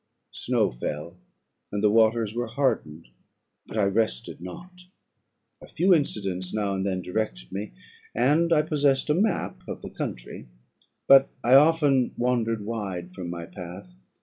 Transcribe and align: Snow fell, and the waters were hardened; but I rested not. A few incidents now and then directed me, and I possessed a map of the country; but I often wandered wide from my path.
Snow 0.33 0.71
fell, 0.71 1.15
and 1.71 1.83
the 1.83 1.91
waters 1.91 2.33
were 2.33 2.47
hardened; 2.47 3.09
but 3.67 3.77
I 3.77 3.83
rested 3.83 4.41
not. 4.41 4.81
A 5.61 5.67
few 5.67 5.93
incidents 5.93 6.55
now 6.55 6.73
and 6.73 6.83
then 6.83 7.03
directed 7.03 7.51
me, 7.51 7.73
and 8.15 8.51
I 8.51 8.63
possessed 8.63 9.11
a 9.11 9.13
map 9.13 9.61
of 9.67 9.83
the 9.83 9.91
country; 9.91 10.47
but 11.07 11.29
I 11.43 11.53
often 11.53 12.15
wandered 12.17 12.65
wide 12.65 13.11
from 13.11 13.29
my 13.29 13.45
path. 13.45 13.93